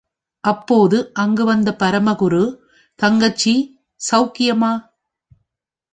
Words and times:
அப்போது 0.43 1.13
அங்கு 1.13 1.45
வந்த 1.45 1.75
பரமகுரு, 1.79 2.43
தங்கச்சி, 2.99 3.53
சவுக்கியமா? 4.11 4.71